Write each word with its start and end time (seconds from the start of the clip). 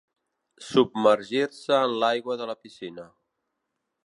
Submergir-se 0.69 1.77
en 1.83 1.95
l'aigua 2.05 2.39
de 2.43 2.51
la 2.53 2.57
piscina. 2.65 3.11